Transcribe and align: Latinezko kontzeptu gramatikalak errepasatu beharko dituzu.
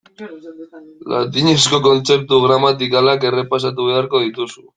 Latinezko 1.11 1.81
kontzeptu 1.89 2.41
gramatikalak 2.47 3.29
errepasatu 3.31 3.87
beharko 3.93 4.25
dituzu. 4.27 4.69